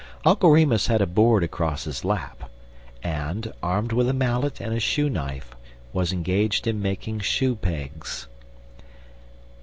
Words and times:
Uncle 0.25 0.49
Remus 0.49 0.87
had 0.87 0.99
a 0.99 1.05
board 1.05 1.43
across 1.43 1.83
his 1.83 2.03
lap, 2.03 2.49
and, 3.03 3.53
armed 3.61 3.91
with 3.91 4.09
a 4.09 4.13
mallet 4.13 4.59
and 4.59 4.73
a 4.73 4.79
shoe 4.79 5.11
knife, 5.11 5.55
was 5.93 6.11
engaged 6.11 6.65
in 6.65 6.81
making 6.81 7.19
shoe 7.19 7.55
pegs. 7.55 8.25